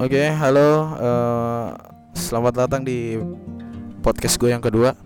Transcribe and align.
Oke, 0.00 0.32
halo. 0.32 0.96
eh, 0.96 1.68
selamat 2.16 2.64
datang 2.64 2.80
di 2.80 3.20
podcast 4.00 4.40
gue 4.40 4.48
yang 4.48 4.64
kedua. 4.64 4.96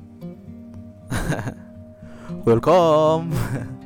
Welcome. 2.47 3.35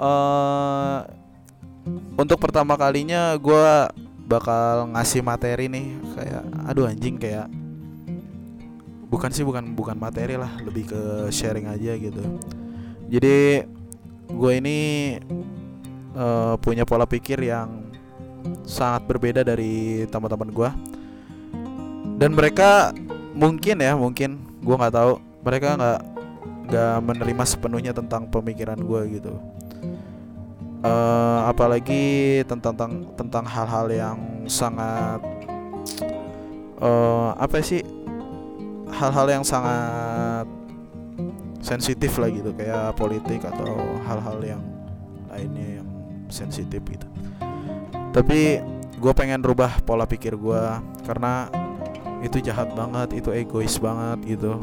Eh, 0.00 0.98
untuk 2.16 2.40
pertama 2.40 2.72
kalinya 2.72 3.36
gue 3.36 3.68
bakal 4.24 4.88
ngasih 4.96 5.20
materi 5.20 5.68
nih, 5.68 5.92
kayak, 6.16 6.40
aduh 6.72 6.88
anjing 6.88 7.20
kayak, 7.20 7.52
bukan 9.12 9.28
sih 9.28 9.44
bukan 9.44 9.76
bukan 9.76 10.00
materi 10.00 10.40
lah, 10.40 10.48
lebih 10.64 10.88
ke 10.88 11.28
sharing 11.28 11.68
aja 11.68 12.00
gitu. 12.00 12.24
Jadi 13.12 13.68
gue 14.32 14.52
ini 14.56 14.78
eh, 16.16 16.54
punya 16.64 16.88
pola 16.88 17.04
pikir 17.04 17.44
yang 17.44 17.92
sangat 18.64 19.02
berbeda 19.08 19.42
dari 19.44 20.04
teman-teman 20.08 20.50
gue 20.50 20.70
dan 22.20 22.36
mereka 22.36 22.92
mungkin 23.32 23.80
ya 23.80 23.96
mungkin 23.96 24.36
gue 24.60 24.76
nggak 24.76 24.92
tahu 24.92 25.12
mereka 25.40 25.68
nggak 25.80 26.00
nggak 26.70 26.96
menerima 27.02 27.44
sepenuhnya 27.48 27.92
tentang 27.96 28.28
pemikiran 28.30 28.78
gue 28.78 29.18
gitu. 29.18 29.34
Eh, 30.80 31.40
apalagi 31.44 32.40
tentang 32.48 32.72
tentang 32.72 32.92
tentang 33.16 33.44
hal-hal 33.44 33.86
yang 33.92 34.18
sangat 34.48 35.20
eh, 36.80 37.30
apa 37.36 37.56
sih 37.60 37.84
hal-hal 38.88 39.28
yang 39.28 39.44
sangat 39.44 40.48
sensitif 41.60 42.16
lah 42.16 42.32
gitu 42.32 42.56
kayak 42.56 42.96
politik 42.96 43.44
atau 43.44 43.76
hal-hal 44.08 44.40
yang 44.40 44.62
lainnya 45.28 45.84
yang 45.84 45.88
sensitif 46.32 46.80
gitu 46.88 47.04
tapi 48.10 48.58
gue 49.00 49.12
pengen 49.16 49.40
rubah 49.40 49.80
pola 49.86 50.04
pikir 50.04 50.36
gue 50.36 50.62
karena 51.06 51.48
itu 52.20 52.36
jahat 52.44 52.68
banget 52.76 53.16
itu 53.16 53.32
egois 53.32 53.80
banget 53.80 54.36
gitu. 54.36 54.60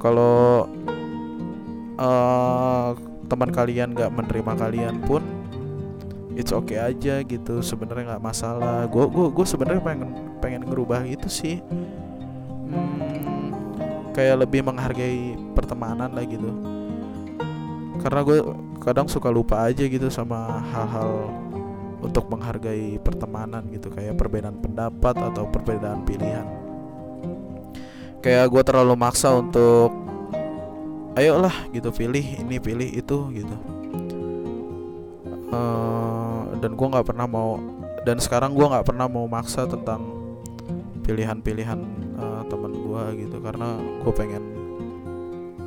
Kalau 0.00 0.64
eh, 1.98 2.90
teman 3.28 3.50
kalian 3.52 3.92
nggak 3.92 4.08
menerima 4.08 4.52
kalian 4.56 4.96
pun 5.04 5.20
it's 6.32 6.54
okay 6.54 6.80
aja 6.80 7.20
gitu. 7.20 7.60
Sebenarnya 7.60 8.16
nggak 8.16 8.24
masalah. 8.24 8.88
Gue 8.88 9.04
gue 9.10 9.26
gue 9.36 9.46
sebenarnya 9.46 9.82
pengen 9.84 10.10
pengen 10.40 10.62
ngerubah 10.64 11.04
itu 11.04 11.28
sih. 11.28 11.60
Hmm, 12.68 13.52
kayak 14.16 14.48
lebih 14.48 14.64
menghargai 14.64 15.36
pertemanan 15.52 16.14
lah 16.14 16.24
gitu. 16.24 16.48
Karena 18.00 18.22
gue 18.24 18.38
kadang 18.80 19.10
suka 19.10 19.28
lupa 19.28 19.68
aja 19.68 19.84
gitu 19.84 20.08
sama 20.08 20.62
hal-hal 20.72 21.28
untuk 21.98 22.30
menghargai 22.30 22.98
pertemanan 23.02 23.66
gitu 23.74 23.90
kayak 23.90 24.14
perbedaan 24.14 24.58
pendapat 24.62 25.14
atau 25.18 25.44
perbedaan 25.50 26.06
pilihan. 26.06 26.46
Kayak 28.22 28.50
gue 28.50 28.62
terlalu 28.62 28.94
maksa 28.98 29.34
untuk 29.34 29.90
ayolah 31.18 31.54
gitu 31.74 31.90
pilih 31.90 32.22
ini 32.22 32.62
pilih 32.62 32.86
itu 32.86 33.18
gitu. 33.34 33.56
Eh, 35.48 36.40
dan 36.60 36.70
gue 36.76 36.86
nggak 36.86 37.06
pernah 37.06 37.26
mau 37.26 37.58
dan 38.04 38.20
sekarang 38.22 38.54
gue 38.54 38.66
nggak 38.66 38.86
pernah 38.86 39.06
mau 39.10 39.26
maksa 39.26 39.64
tentang 39.64 40.04
pilihan-pilihan 41.02 41.80
eh, 42.20 42.42
teman 42.46 42.72
gue 42.76 43.02
gitu 43.26 43.36
karena 43.40 43.80
gue 44.04 44.12
pengen 44.12 44.44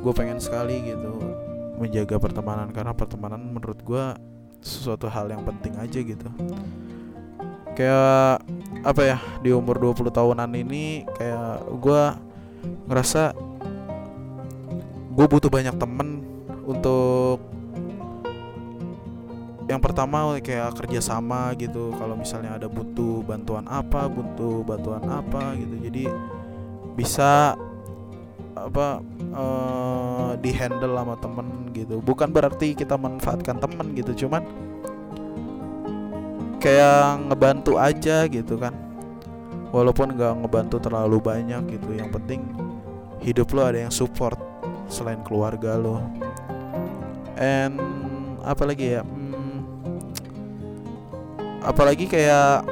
gue 0.02 0.12
pengen 0.14 0.38
sekali 0.38 0.82
gitu 0.86 1.18
menjaga 1.82 2.18
pertemanan 2.18 2.70
karena 2.70 2.94
pertemanan 2.94 3.42
menurut 3.42 3.78
gue 3.82 4.04
sesuatu 4.62 5.10
hal 5.10 5.28
yang 5.28 5.42
penting 5.42 5.74
aja 5.76 5.98
gitu. 5.98 6.28
Kayak 7.74 8.46
apa 8.86 9.02
ya 9.02 9.18
di 9.42 9.50
umur 9.50 9.76
20 9.76 10.08
tahunan 10.08 10.50
ini 10.54 11.02
kayak 11.18 11.66
gue 11.82 12.02
ngerasa 12.86 13.34
gue 15.12 15.26
butuh 15.28 15.50
banyak 15.50 15.76
temen 15.76 16.24
untuk 16.64 17.42
yang 19.66 19.80
pertama 19.82 20.38
kayak 20.38 20.78
kerjasama 20.78 21.58
gitu. 21.58 21.90
Kalau 21.96 22.14
misalnya 22.14 22.60
ada 22.60 22.68
butuh 22.70 23.24
bantuan 23.26 23.66
apa 23.66 24.06
butuh 24.06 24.62
bantuan 24.62 25.02
apa 25.08 25.58
gitu. 25.58 25.74
Jadi 25.82 26.04
bisa 26.94 27.56
apa 28.52 29.00
eh 29.32 30.30
di 30.40 30.50
handle 30.52 30.94
sama 30.96 31.16
temen 31.18 31.46
gitu. 31.72 32.00
Bukan 32.04 32.28
berarti 32.30 32.76
kita 32.76 32.96
manfaatkan 33.00 33.56
temen 33.58 33.96
gitu 33.96 34.26
cuman 34.26 34.42
kayak 36.60 37.26
ngebantu 37.28 37.80
aja 37.80 38.28
gitu 38.28 38.60
kan. 38.60 38.74
Walaupun 39.72 40.12
nggak 40.12 40.44
ngebantu 40.44 40.76
terlalu 40.84 41.16
banyak 41.16 41.80
gitu 41.80 41.96
yang 41.96 42.12
penting 42.12 42.44
hidup 43.24 43.48
lo 43.56 43.64
ada 43.64 43.88
yang 43.88 43.94
support 43.94 44.36
selain 44.92 45.24
keluarga 45.24 45.80
lo. 45.80 46.04
And 47.40 47.80
apalagi 48.44 49.00
ya 49.00 49.02
hmm, 49.02 49.58
apalagi 51.64 52.04
kayak 52.10 52.68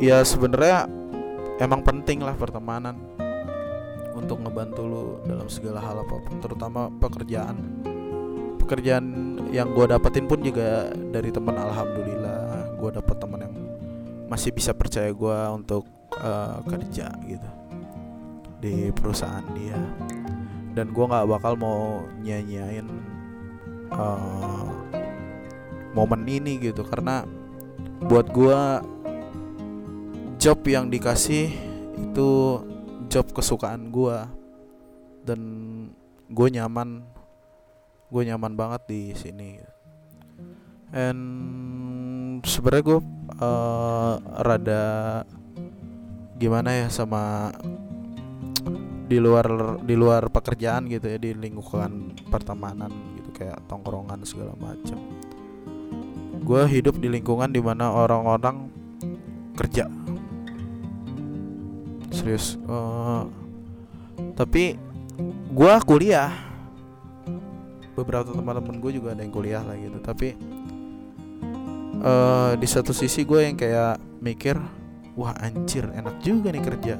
ya 0.00 0.24
sebenarnya 0.24 0.88
emang 1.60 1.84
penting 1.84 2.24
lah 2.24 2.32
pertemanan 2.32 2.96
untuk 4.20 4.38
ngebantu 4.44 4.82
lu 4.84 5.04
dalam 5.24 5.48
segala 5.48 5.80
hal 5.80 6.04
apa 6.04 6.16
pun 6.22 6.36
terutama 6.38 6.92
pekerjaan. 7.00 7.56
Pekerjaan 8.60 9.06
yang 9.50 9.74
gue 9.74 9.84
dapetin 9.90 10.30
pun 10.30 10.38
juga 10.44 10.92
dari 10.94 11.34
teman 11.34 11.58
alhamdulillah 11.58 12.76
gue 12.78 12.90
dapet 12.94 13.16
teman 13.18 13.40
yang 13.42 13.54
masih 14.30 14.54
bisa 14.54 14.70
percaya 14.70 15.10
gue 15.10 15.38
untuk 15.50 15.84
eh, 16.14 16.56
kerja 16.70 17.10
gitu 17.26 17.50
di 18.60 18.94
perusahaan 18.94 19.44
dia. 19.56 19.80
Dan 20.70 20.94
gue 20.94 21.04
nggak 21.04 21.26
bakal 21.26 21.58
mau 21.58 22.06
nyanyain 22.22 22.86
eh, 23.90 24.66
momen 25.96 26.22
ini 26.30 26.62
gitu. 26.62 26.86
Karena 26.86 27.26
buat 28.06 28.30
gue 28.30 28.60
job 30.40 30.62
yang 30.64 30.88
dikasih 30.88 31.52
itu 32.00 32.30
job 33.10 33.26
kesukaan 33.34 33.90
gue 33.90 34.18
dan 35.26 35.40
gue 36.30 36.48
nyaman 36.54 37.02
gue 38.10 38.22
nyaman 38.22 38.54
banget 38.54 38.82
di 38.86 39.02
sini. 39.18 39.58
And 40.94 41.22
sebenarnya 42.46 42.86
gue 42.86 43.00
eh, 43.34 44.14
rada 44.46 44.84
gimana 46.38 46.70
ya 46.72 46.86
sama 46.88 47.52
di 49.10 49.18
luar 49.18 49.78
di 49.82 49.94
luar 49.98 50.30
pekerjaan 50.30 50.86
gitu 50.86 51.10
ya 51.10 51.18
di 51.18 51.34
lingkungan 51.34 52.14
pertemanan 52.30 52.94
gitu 53.18 53.34
kayak 53.34 53.58
tongkrongan 53.66 54.22
segala 54.22 54.54
macam. 54.54 54.98
Gue 56.46 56.62
hidup 56.70 56.98
di 57.02 57.10
lingkungan 57.10 57.50
di 57.50 57.58
mana 57.58 57.90
orang-orang 57.90 58.70
kerja 59.58 59.90
serius. 62.10 62.58
Eh, 62.60 63.22
tapi 64.36 64.76
gue 65.50 65.74
kuliah. 65.86 66.30
Beberapa 67.96 68.30
teman-teman 68.32 68.78
gue 68.80 68.96
juga 68.96 69.12
ada 69.12 69.22
yang 69.22 69.34
kuliah 69.34 69.62
lah 69.64 69.76
gitu. 69.76 69.98
Tapi 70.00 70.28
eh 72.00 72.52
di 72.56 72.64
satu 72.64 72.96
sisi 72.96 73.28
gue 73.28 73.44
yang 73.44 73.56
kayak 73.60 74.00
mikir 74.24 74.56
wah 75.18 75.36
anjir 75.36 75.84
enak 75.92 76.16
juga 76.24 76.48
nih 76.48 76.64
kerja. 76.64 76.96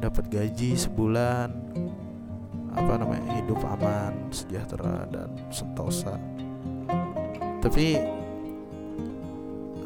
Dapat 0.00 0.28
gaji 0.28 0.76
sebulan 0.76 1.48
apa 2.74 2.92
namanya 3.00 3.38
hidup 3.40 3.62
aman 3.64 4.28
sejahtera 4.28 5.08
dan 5.08 5.32
sentosa. 5.48 6.20
Tapi 7.64 7.96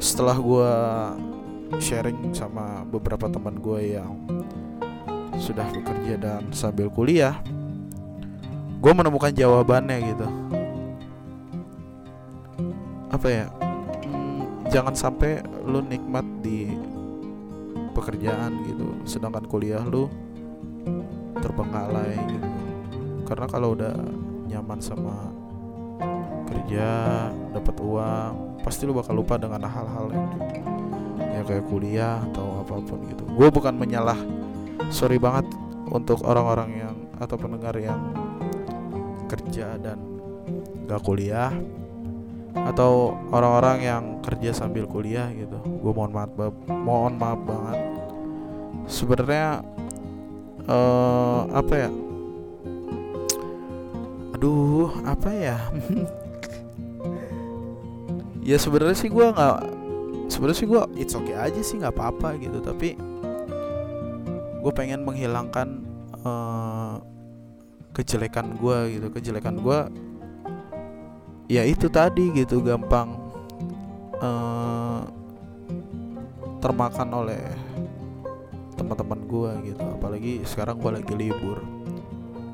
setelah 0.03 0.35
gue 0.35 0.73
sharing 1.77 2.33
sama 2.33 2.81
beberapa 2.89 3.29
teman 3.29 3.61
gue 3.61 3.93
yang 3.93 4.17
sudah 5.37 5.69
bekerja 5.69 6.17
dan 6.17 6.49
sambil 6.49 6.89
kuliah 6.89 7.37
gue 8.79 8.93
menemukan 8.95 9.31
jawabannya 9.35 9.97
gitu. 10.15 10.27
Apa 13.11 13.27
ya? 13.27 13.45
Hmm, 14.07 14.63
jangan 14.71 14.95
sampai 14.95 15.43
lu 15.67 15.83
nikmat 15.83 16.23
di 16.39 16.71
pekerjaan 17.91 18.63
gitu 18.63 18.87
sedangkan 19.03 19.43
kuliah 19.51 19.83
lu 19.83 20.07
terbengkalai 21.43 22.15
gitu. 22.31 22.49
Karena 23.27 23.45
kalau 23.51 23.75
udah 23.75 23.93
nyaman 24.47 24.79
sama 24.79 25.29
kerja 26.47 26.89
dapat 27.53 27.75
uang 27.83 28.63
pasti 28.63 28.87
lu 28.87 28.95
bakal 28.95 29.19
lupa 29.19 29.35
dengan 29.35 29.67
hal-hal 29.67 30.07
yang 30.09 30.29
ya 31.39 31.43
kayak 31.47 31.65
kuliah 31.71 32.19
atau 32.31 32.59
apa 32.59 32.83
pun 32.83 32.99
gitu. 33.07 33.23
Gue 33.31 33.47
bukan 33.47 33.71
menyalah 33.79 34.19
sorry 34.91 35.15
banget 35.15 35.47
untuk 35.87 36.19
orang-orang 36.27 36.69
yang 36.83 36.95
atau 37.15 37.35
pendengar 37.39 37.75
yang 37.79 38.11
kerja 39.31 39.79
dan 39.79 39.99
gak 40.89 40.99
kuliah 41.05 41.53
atau 42.55 43.15
orang-orang 43.31 43.77
yang 43.79 44.03
kerja 44.19 44.51
sambil 44.51 44.83
kuliah 44.83 45.31
gitu. 45.31 45.55
Gue 45.63 45.91
mohon 45.95 46.11
maaf 46.11 46.31
mohon 46.67 47.15
maaf 47.15 47.39
banget. 47.47 47.79
Sebenarnya 48.89 49.63
uh, 50.67 51.47
apa 51.55 51.73
ya? 51.87 51.91
Aduh 54.35 54.91
apa 55.07 55.29
ya? 55.31 55.57
Ya 58.39 58.57
sebenarnya 58.57 58.97
sih 58.97 59.13
gue 59.13 59.21
nggak 59.29 59.78
sebenarnya 60.29 60.59
sih 60.61 60.69
gue 60.69 60.81
it's 60.95 61.17
okay 61.17 61.35
aja 61.35 61.59
sih 61.59 61.81
nggak 61.81 61.93
apa-apa 61.97 62.37
gitu. 62.37 62.61
Tapi 62.61 62.95
gue 64.59 64.71
pengen 64.77 65.03
menghilangkan 65.03 65.67
uh, 66.23 67.01
kejelekan 67.91 68.55
gue 68.55 68.77
gitu. 68.95 69.07
Kejelekan 69.09 69.59
gue 69.59 69.79
ya 71.49 71.65
itu 71.65 71.89
tadi 71.89 72.29
gitu 72.31 72.61
gampang 72.61 73.17
uh, 74.21 75.01
termakan 76.61 77.09
oleh 77.25 77.41
teman-teman 78.77 79.19
gue 79.25 79.51
gitu. 79.73 79.83
Apalagi 79.97 80.45
sekarang 80.45 80.77
gue 80.79 80.91
lagi 81.01 81.13
libur. 81.17 81.59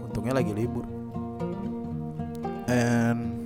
Untungnya 0.10 0.39
lagi 0.39 0.56
libur. 0.56 0.88
And 2.66 3.45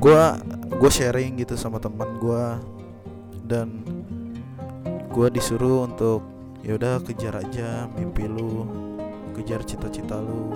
gue 0.00 0.24
gue 0.80 0.88
sharing 0.88 1.36
gitu 1.36 1.60
sama 1.60 1.76
teman 1.76 2.16
gue 2.16 2.44
dan 3.44 3.84
gue 5.12 5.28
disuruh 5.28 5.84
untuk 5.84 6.24
ya 6.64 6.80
udah 6.80 7.04
kejar 7.04 7.36
aja 7.36 7.84
mimpi 7.92 8.24
lu 8.24 8.64
kejar 9.36 9.60
cita-cita 9.60 10.16
lu 10.16 10.48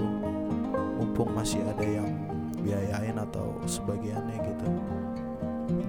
mumpung 0.96 1.28
masih 1.36 1.60
ada 1.68 1.84
yang 1.84 2.08
biayain 2.64 3.20
atau 3.20 3.52
sebagiannya 3.68 4.40
gitu. 4.40 4.66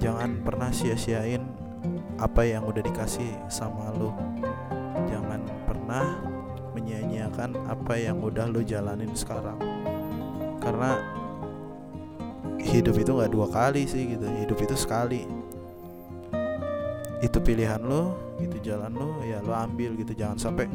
Jangan 0.04 0.44
pernah 0.44 0.68
sia-siain 0.68 1.40
apa 2.20 2.44
yang 2.44 2.68
udah 2.68 2.84
dikasih 2.84 3.32
sama 3.48 3.96
lo 3.96 4.12
jangan 5.08 5.48
pernah 5.64 6.20
menyia-nyiakan 6.76 7.56
apa 7.72 7.96
yang 7.96 8.20
udah 8.20 8.52
lo 8.52 8.60
jalanin 8.60 9.16
sekarang. 9.16 9.56
Karena 10.60 11.15
hidup 12.82 12.96
itu 13.00 13.12
nggak 13.16 13.32
dua 13.32 13.48
kali 13.48 13.88
sih 13.88 14.16
gitu. 14.16 14.26
Hidup 14.26 14.60
itu 14.60 14.76
sekali. 14.76 15.24
Itu 17.24 17.40
pilihan 17.40 17.82
lo 17.82 18.36
itu 18.38 18.60
jalan 18.60 18.92
lo 18.92 19.24
ya 19.24 19.40
lo 19.40 19.56
ambil 19.56 19.96
gitu. 19.96 20.12
Jangan 20.14 20.38
sampai 20.38 20.68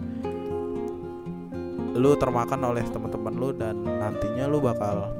lu 1.94 2.14
termakan 2.16 2.60
oleh 2.70 2.86
teman-teman 2.86 3.34
lu 3.34 3.50
dan 3.52 3.76
nantinya 3.82 4.46
lu 4.46 4.62
bakal 4.62 5.10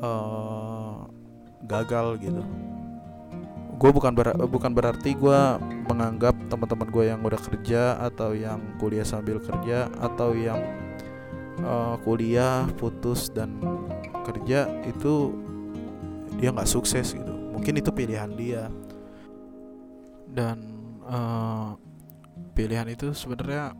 uh, 0.00 1.06
gagal 1.68 2.18
gitu. 2.20 2.42
Gue 3.76 3.90
bukan 3.90 4.14
ber 4.14 4.34
bukan 4.46 4.70
berarti 4.70 5.14
gue 5.14 5.40
menganggap 5.90 6.38
teman-teman 6.46 6.88
gue 6.88 7.04
yang 7.10 7.20
udah 7.22 7.40
kerja 7.40 7.98
atau 7.98 8.30
yang 8.32 8.62
kuliah 8.78 9.04
sambil 9.04 9.42
kerja 9.42 9.90
atau 9.98 10.32
yang 10.32 10.58
uh, 11.66 11.98
kuliah 12.06 12.70
putus 12.78 13.28
dan 13.28 13.58
kerja 14.22 14.70
itu 14.86 15.34
dia 16.38 16.50
nggak 16.50 16.70
sukses 16.70 17.12
gitu. 17.12 17.32
Mungkin 17.52 17.78
itu 17.78 17.90
pilihan 17.92 18.30
dia. 18.34 18.66
Dan 20.32 20.64
uh, 21.04 21.76
pilihan 22.56 22.88
itu 22.88 23.12
sebenarnya 23.12 23.76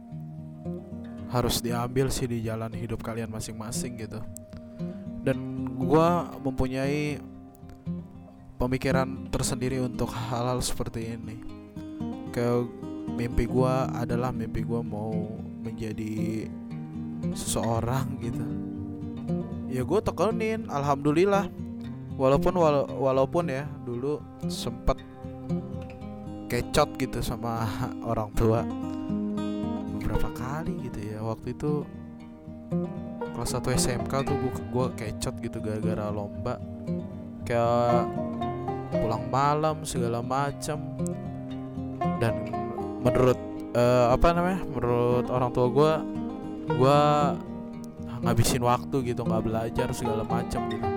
harus 1.33 1.65
diambil 1.65 2.13
sih 2.13 2.29
di 2.29 2.45
jalan 2.45 2.71
hidup 2.77 3.01
kalian 3.01 3.33
masing-masing 3.33 3.97
gitu. 3.97 4.21
Dan 5.25 5.65
gue 5.81 6.09
mempunyai 6.45 7.17
pemikiran 8.61 9.33
tersendiri 9.33 9.81
untuk 9.81 10.13
hal-hal 10.13 10.61
seperti 10.61 11.17
ini. 11.17 11.41
Ke 12.31 12.63
mimpi 13.17 13.49
gue 13.49 13.75
adalah 13.97 14.29
mimpi 14.29 14.61
gue 14.61 14.81
mau 14.85 15.13
menjadi 15.63 16.47
seseorang 17.33 18.19
gitu 18.19 18.45
ya 19.73 19.83
gue 19.83 20.01
tekenin 20.05 20.69
alhamdulillah. 20.69 21.49
Walaupun 22.21 22.53
wala 22.61 22.85
walaupun 22.93 23.49
ya 23.49 23.65
dulu 23.89 24.21
sempet 24.45 25.01
kecot 26.53 26.93
gitu 27.01 27.25
sama 27.25 27.65
orang 28.11 28.29
tua. 28.37 28.61
Beberapa 29.97 30.29
kali 30.37 30.93
gitu 30.93 31.01
ya 31.01 31.25
waktu 31.25 31.57
itu 31.57 31.89
kelas 33.33 33.57
1 33.57 33.65
SMK 33.81 34.13
tuh 34.29 34.37
gue 34.37 34.53
gue 34.61 34.87
kecot 35.01 35.35
gitu 35.41 35.59
gara-gara 35.65 36.13
lomba. 36.13 36.61
Kayak 37.49 38.13
pulang 38.93 39.25
malam 39.33 39.89
segala 39.89 40.21
macam 40.21 41.01
dan 42.21 42.45
menurut 43.01 43.41
uh, 43.73 44.13
apa 44.13 44.37
namanya 44.37 44.61
menurut 44.69 45.27
orang 45.33 45.51
tua 45.51 45.67
gue 45.73 45.93
gue 46.77 47.01
ngabisin 48.23 48.63
waktu 48.63 49.13
gitu 49.13 49.27
nggak 49.27 49.43
belajar 49.43 49.89
segala 49.91 50.23
macam 50.23 50.71
gitu. 50.71 50.89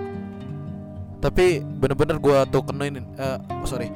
Tapi 1.18 1.58
bener-bener 1.58 2.22
gue 2.22 2.38
tekunin 2.54 3.02
uh, 3.18 3.38
sorry. 3.66 3.90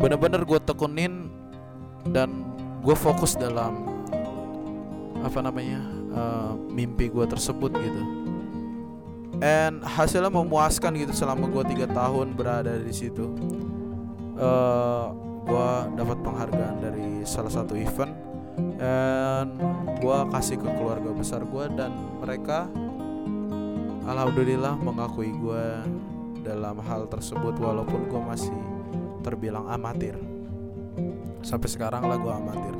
Bener-bener 0.00 0.42
gue 0.48 0.58
tekunin 0.64 1.28
dan 2.08 2.48
gue 2.80 2.96
fokus 2.96 3.36
dalam 3.36 3.86
apa 5.22 5.38
namanya 5.38 5.78
uh, 6.16 6.52
mimpi 6.72 7.12
gue 7.12 7.28
tersebut 7.28 7.70
gitu. 7.76 8.02
And 9.42 9.82
hasilnya 9.82 10.30
memuaskan 10.32 10.96
gitu 10.96 11.12
selama 11.12 11.50
gue 11.50 11.62
tiga 11.76 11.86
tahun 11.90 12.32
berada 12.32 12.78
di 12.78 12.94
situ. 12.94 13.26
Uh, 14.32 14.42
eh, 14.42 15.06
gue 15.42 15.70
dapat 15.98 16.18
penghargaan 16.24 16.76
dari 16.78 17.26
salah 17.26 17.50
satu 17.50 17.74
event 17.74 18.31
dan 18.76 19.56
gue 19.98 20.18
kasih 20.34 20.58
ke 20.60 20.68
keluarga 20.76 21.10
besar 21.14 21.46
gue 21.46 21.64
dan 21.72 21.94
mereka 22.20 22.68
alhamdulillah 24.04 24.76
mengakui 24.76 25.30
gue 25.30 25.66
dalam 26.42 26.82
hal 26.82 27.06
tersebut 27.06 27.54
walaupun 27.56 28.10
gue 28.10 28.22
masih 28.22 28.58
terbilang 29.22 29.70
amatir. 29.70 30.18
Sampai 31.42 31.70
sekarang 31.70 32.06
lah 32.06 32.18
gue 32.18 32.32
amatir. 32.34 32.74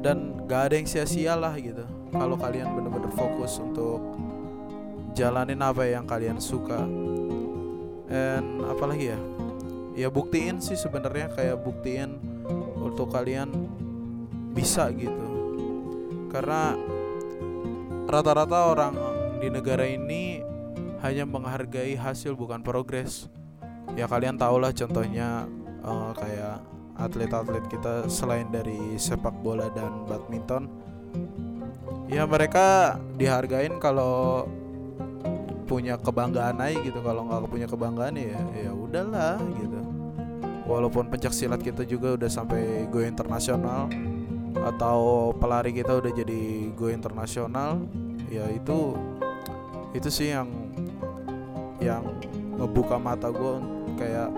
Dan 0.00 0.48
gak 0.48 0.72
ada 0.72 0.74
yang 0.80 0.88
sia-sia 0.88 1.36
lah 1.36 1.52
gitu. 1.60 1.84
Kalau 2.10 2.40
kalian 2.40 2.72
bener-bener 2.72 3.12
fokus 3.12 3.60
untuk 3.60 4.00
jalanin 5.12 5.60
apa 5.60 5.84
yang 5.84 6.08
kalian 6.08 6.40
suka. 6.40 6.80
And 8.08 8.64
apalagi 8.64 9.12
ya? 9.12 9.20
Ya 9.94 10.08
buktiin 10.08 10.64
sih 10.64 10.80
sebenarnya 10.80 11.28
kayak 11.36 11.60
buktiin 11.60 12.16
untuk 12.80 13.12
kalian 13.12 13.52
bisa 14.50 14.90
gitu. 14.94 15.26
Karena 16.30 16.74
rata-rata 18.06 18.70
orang 18.70 18.94
di 19.38 19.48
negara 19.48 19.86
ini 19.86 20.42
hanya 21.00 21.24
menghargai 21.24 21.96
hasil 21.96 22.36
bukan 22.36 22.60
progres. 22.60 23.30
Ya 23.98 24.06
kalian 24.06 24.38
tahulah 24.38 24.70
contohnya 24.70 25.48
uh, 25.82 26.12
kayak 26.14 26.62
atlet-atlet 27.00 27.64
kita 27.72 28.06
selain 28.06 28.46
dari 28.52 29.00
sepak 29.00 29.32
bola 29.40 29.72
dan 29.72 30.04
badminton. 30.04 30.68
Ya 32.10 32.26
mereka 32.26 32.98
dihargain 33.16 33.78
kalau 33.78 34.46
punya 35.64 35.94
kebanggaan 35.96 36.58
aja 36.58 36.78
gitu. 36.82 36.98
Kalau 37.00 37.26
nggak 37.26 37.48
punya 37.48 37.66
kebanggaan 37.70 38.14
ya 38.18 38.42
ya 38.54 38.70
udahlah 38.74 39.38
gitu. 39.56 39.80
Walaupun 40.68 41.10
pencak 41.10 41.34
silat 41.34 41.62
kita 41.62 41.82
juga 41.82 42.14
udah 42.14 42.30
sampai 42.30 42.86
go 42.90 43.02
internasional 43.02 43.90
atau 44.64 45.30
pelari 45.36 45.72
kita 45.72 46.00
udah 46.04 46.12
jadi 46.12 46.72
go 46.76 46.92
internasional 46.92 47.80
ya 48.28 48.44
itu 48.52 48.94
itu 49.96 50.08
sih 50.12 50.36
yang 50.36 50.48
yang 51.80 52.04
ngebuka 52.60 53.00
mata 53.00 53.32
gue 53.32 53.54
kayak 53.96 54.28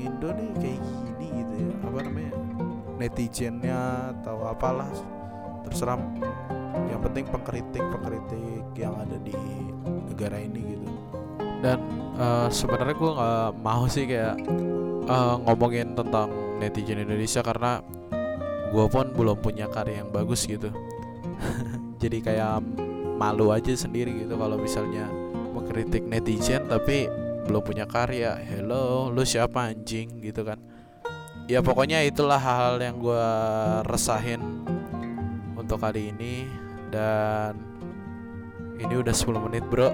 Indo 0.00 0.32
nih 0.32 0.48
kayak 0.56 0.80
gini 0.80 1.26
gitu 1.28 1.54
ya. 1.60 1.72
Apa 1.84 1.98
namanya 2.08 2.32
netizennya 2.96 3.80
atau 4.16 4.36
apalah 4.48 4.88
terserah. 5.68 6.00
Yang 6.88 7.00
penting 7.08 7.24
pengkritik 7.28 7.84
pengkritik 7.84 8.64
yang 8.80 8.96
ada 8.96 9.16
di 9.20 9.36
negara 10.08 10.40
ini 10.40 10.60
gitu. 10.76 10.88
Dan 11.60 11.78
uh, 12.16 12.48
sebenarnya 12.48 12.96
gue 12.96 13.10
nggak 13.12 13.50
mau 13.60 13.84
sih 13.84 14.04
kayak 14.08 14.40
uh, 15.06 15.36
ngomongin 15.46 15.96
tentang 15.96 16.28
netizen 16.60 17.00
Indonesia 17.00 17.40
karena 17.40 17.80
gue 18.70 18.86
pun 18.86 19.10
belum 19.10 19.38
punya 19.40 19.66
karya 19.70 20.04
yang 20.04 20.10
bagus 20.12 20.44
gitu. 20.44 20.68
Jadi 22.02 22.18
kayak 22.20 22.60
malu 23.20 23.52
aja 23.52 23.72
sendiri 23.76 24.24
gitu 24.24 24.36
kalau 24.36 24.56
misalnya 24.56 25.08
mengkritik 25.52 26.04
netizen 26.04 26.68
tapi 26.68 27.08
belum 27.48 27.62
punya 27.64 27.84
karya. 27.88 28.36
Hello 28.38 29.08
lu 29.08 29.24
siapa 29.24 29.72
anjing 29.72 30.20
gitu 30.20 30.44
kan. 30.46 30.60
Ya 31.50 31.58
pokoknya 31.64 32.06
itulah 32.06 32.38
hal, 32.38 32.78
-hal 32.78 32.84
yang 32.84 32.96
gue 33.02 33.26
resahin 33.90 34.62
untuk 35.58 35.82
kali 35.82 36.14
ini. 36.14 36.46
Dan 36.90 37.58
ini 38.78 38.94
udah 38.98 39.14
10 39.14 39.46
menit 39.50 39.64
bro. 39.66 39.90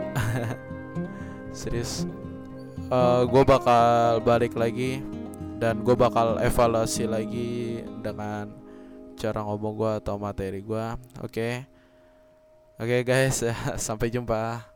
Serius 1.57 2.05
uh, 2.91 3.23
gue 3.27 3.43
bakal 3.43 4.21
balik 4.23 4.55
lagi 4.55 5.03
dan 5.57 5.81
gue 5.81 5.97
bakal 5.97 6.37
evaluasi 6.39 7.09
lagi 7.09 7.83
dengan 8.05 8.53
cara 9.17 9.41
ngomong 9.41 9.75
gue 9.75 9.93
atau 10.05 10.15
materi 10.21 10.61
gue 10.61 10.87
oke? 11.23 11.33
Okay? 11.33 11.65
oke 12.77 12.87
okay, 12.87 13.01
guys. 13.03 13.41
Sampai 13.87 14.13
jumpa 14.13 14.76